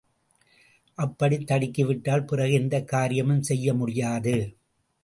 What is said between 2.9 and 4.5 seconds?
காரியமும் செய்ய முடியாது.